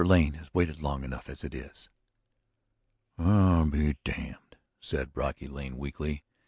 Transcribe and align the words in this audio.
Lane 0.03 0.33
has 0.33 0.51
waited 0.51 0.81
long 0.81 1.03
enough 1.03 1.29
as 1.29 1.43
it 1.43 1.53
is." 1.53 1.87
"I'll 3.19 3.69
be 3.69 3.97
damned!" 4.03 4.57
said 4.79 5.13
Brocky 5.13 5.47
Lane 5.47 5.77
weakly. 5.77 6.23